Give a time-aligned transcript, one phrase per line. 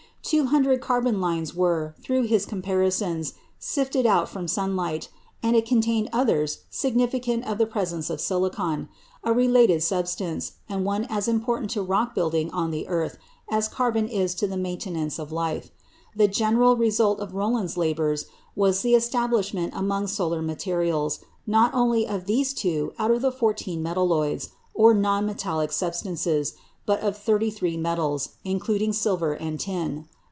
[0.23, 5.09] Two hundred carbon lines were, through his comparisons, sifted out from sunlight,
[5.43, 8.87] and it contains others significant of the presence of silicon
[9.25, 13.17] a related substance, and one as important to rock building on the earth,
[13.49, 15.71] as carbon is to the maintenance of life.
[16.15, 22.25] The general result of Rowland's labours was the establishment among solar materials, not only of
[22.25, 26.53] these two out of the fourteen metalloids, or non metallic substances,
[26.85, 30.07] but of thirty three metals, including silver and tin.